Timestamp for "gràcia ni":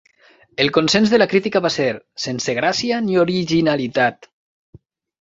2.63-3.23